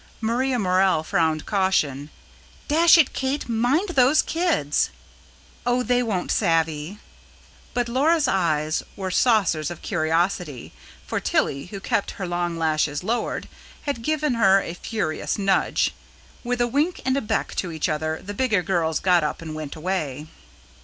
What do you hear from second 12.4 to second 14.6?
lashes lowered, had given her